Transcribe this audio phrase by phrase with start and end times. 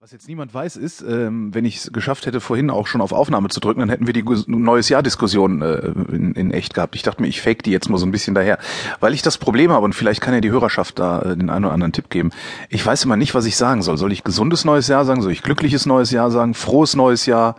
[0.00, 3.10] Was jetzt niemand weiß, ist, ähm, wenn ich es geschafft hätte, vorhin auch schon auf
[3.10, 6.94] Aufnahme zu drücken, dann hätten wir die neues Jahr-Diskussion äh, in, in echt gehabt.
[6.94, 8.58] Ich dachte mir, ich fake die jetzt mal so ein bisschen daher,
[9.00, 11.64] weil ich das Problem habe und vielleicht kann ja die Hörerschaft da äh, den einen
[11.64, 12.30] oder anderen Tipp geben.
[12.68, 13.98] Ich weiß immer nicht, was ich sagen soll.
[13.98, 15.20] Soll ich gesundes neues Jahr sagen?
[15.20, 16.54] Soll ich glückliches neues Jahr sagen?
[16.54, 17.56] Frohes neues Jahr?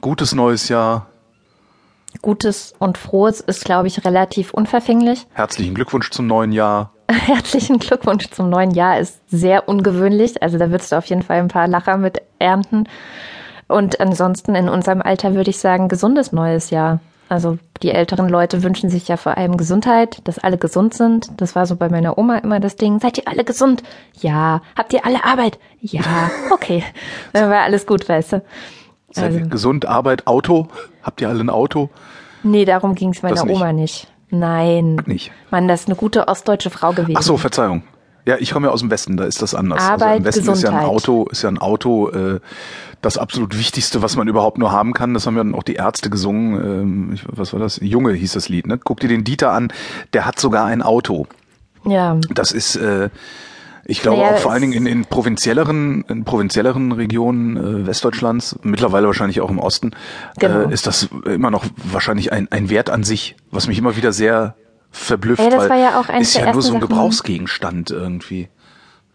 [0.00, 1.08] Gutes neues Jahr?
[2.22, 5.26] Gutes und Frohes ist, glaube ich, relativ unverfänglich.
[5.34, 6.93] Herzlichen Glückwunsch zum neuen Jahr.
[7.10, 10.42] Herzlichen Glückwunsch zum neuen Jahr ist sehr ungewöhnlich.
[10.42, 12.84] Also da würdest du auf jeden Fall ein paar Lacher mit ernten.
[13.68, 17.00] Und ansonsten in unserem Alter würde ich sagen, gesundes neues Jahr.
[17.28, 21.28] Also die älteren Leute wünschen sich ja vor allem Gesundheit, dass alle gesund sind.
[21.38, 23.00] Das war so bei meiner Oma immer das Ding.
[23.00, 23.82] Seid ihr alle gesund?
[24.20, 24.60] Ja.
[24.76, 25.58] Habt ihr alle Arbeit?
[25.80, 26.02] Ja.
[26.52, 26.84] Okay.
[27.32, 28.42] Dann war alles gut, weißt du.
[29.10, 30.68] Seid Also- ihr gesund, Arbeit, Auto?
[31.02, 31.88] Habt ihr alle ein Auto?
[32.42, 33.56] Nee, darum ging es meiner nicht.
[33.56, 34.06] Oma nicht.
[34.30, 34.96] Nein.
[35.06, 35.32] Nicht.
[35.50, 37.16] Mann, das ist eine gute ostdeutsche Frau gewesen.
[37.16, 37.82] Ach so, Verzeihung.
[38.26, 39.80] Ja, ich komme ja aus dem Westen, da ist das anders.
[39.80, 40.88] also Arbeit, im Westen ist ja ein Gesundheit.
[40.88, 42.40] Auto, ist ja ein Auto äh,
[43.02, 45.12] das absolut Wichtigste, was man überhaupt nur haben kann.
[45.12, 46.54] Das haben ja dann auch die Ärzte gesungen.
[46.54, 47.80] Ähm, ich, was war das?
[47.82, 48.66] Junge hieß das Lied.
[48.66, 48.78] Ne?
[48.78, 49.68] Guck dir den Dieter an,
[50.14, 51.26] der hat sogar ein Auto.
[51.84, 52.18] Ja.
[52.30, 53.10] Das ist, äh,
[53.86, 58.58] ich glaube Naja, auch vor allen Dingen in, in provinzielleren, in provinzielleren Regionen äh, Westdeutschlands,
[58.62, 59.92] mittlerweile wahrscheinlich auch im Osten,
[60.38, 60.68] Genau.
[60.68, 64.12] äh, ist das immer noch wahrscheinlich ein, ein Wert an sich, was mich immer wieder
[64.12, 64.54] sehr
[64.90, 67.90] verblüfft, Ja, das weil war ja auch ist der ja nur so ein Sachen- Gebrauchsgegenstand
[67.90, 68.48] irgendwie.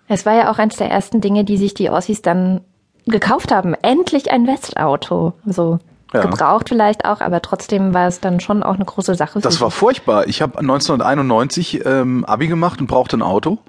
[0.08, 2.62] Es war ja auch eines der ersten Dinge, die sich die Ossis dann
[3.06, 3.74] gekauft haben.
[3.76, 5.34] Endlich ein Westauto.
[5.46, 5.80] So
[6.14, 6.22] Ja.
[6.22, 9.40] gebraucht vielleicht auch, aber trotzdem war es dann schon auch eine große Sache.
[9.42, 10.28] Das war furchtbar.
[10.28, 13.60] Ich habe 1991 ähm, Abi gemacht und brauchte ein Auto.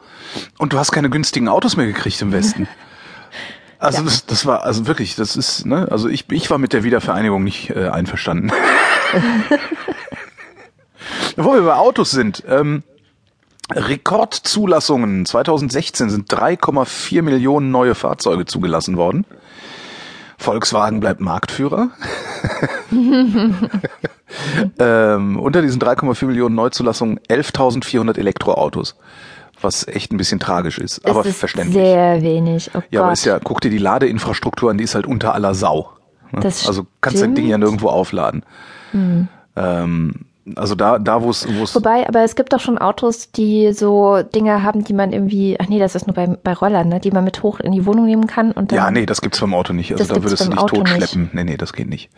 [0.59, 2.67] Und du hast keine günstigen Autos mehr gekriegt im Westen.
[3.83, 4.05] Also Ja.
[4.05, 7.43] das, das war also wirklich, das ist, ne, also ich, ich war mit der Wiedervereinigung
[7.43, 8.53] nicht äh, einverstanden.
[11.39, 12.83] Wo wir bei Autos sind, ähm,
[13.73, 19.25] Rekordzulassungen 2016 sind 3,4 Millionen neue Fahrzeuge zugelassen worden.
[20.37, 21.89] Volkswagen bleibt Marktführer.
[24.79, 28.97] ähm, unter diesen 3,4 Millionen Neuzulassungen 11.400 Elektroautos,
[29.61, 31.75] was echt ein bisschen tragisch ist, Es aber ist verständlich.
[31.85, 32.71] Sehr wenig.
[32.75, 33.19] Oh ja, aber Gott.
[33.19, 35.91] ist ja, guck dir die Ladeinfrastruktur an, die ist halt unter aller Sau.
[36.33, 36.41] ne?
[36.41, 37.65] Das also kannst du das Ding ja stimmt.
[37.65, 38.45] nirgendwo aufladen.
[39.57, 40.15] Ähm,
[40.57, 43.73] also da, da wo es, wo es, Wobei, aber es gibt doch schon Autos, die
[43.73, 47.01] so Dinge haben, die man irgendwie, ach nee, das ist nur bei, bei Rollern, ne,
[47.01, 48.77] die man mit hoch in die Wohnung nehmen kann und dann.
[48.77, 49.93] ja, nee, das gibt's beim Auto nicht.
[49.93, 50.89] Also da würdest du dich Auto nicht.
[50.89, 51.31] totschleppen.
[51.33, 52.11] Nee, nee, das geht nicht.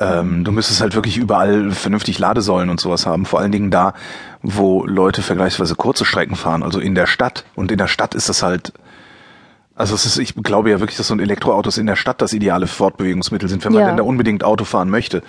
[0.00, 3.26] Ähm, du müsstest halt wirklich überall vernünftig Ladesäulen und sowas haben.
[3.26, 3.94] Vor allen Dingen da,
[4.42, 7.44] wo Leute vergleichsweise kurze Strecken fahren, also in der Stadt.
[7.56, 8.72] Und in der Stadt ist das halt,
[9.78, 12.32] also es ist, ich glaube ja wirklich, dass so ein Elektroautos in der Stadt das
[12.32, 13.86] ideale Fortbewegungsmittel sind, wenn man Ja.
[13.88, 15.22] denn da unbedingt Auto fahren möchte.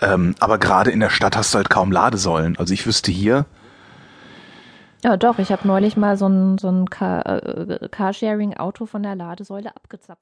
[0.00, 2.56] Ähm, aber gerade in der Stadt hast du halt kaum Ladesäulen.
[2.58, 3.44] Also ich wüsste hier,
[5.02, 9.14] Ja, doch, ich habe neulich mal so ein, so ein Car, äh, Carsharing-Auto von der
[9.16, 10.18] Ladesäule abgezapft.